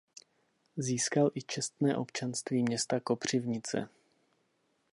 Získal 0.77 1.31
i 1.35 1.41
čestné 1.41 1.95
občanství 1.97 2.63
města 2.63 2.99
Kopřivnice. 2.99 3.89